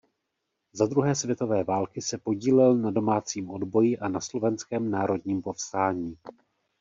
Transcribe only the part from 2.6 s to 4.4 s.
na domácím odboji a na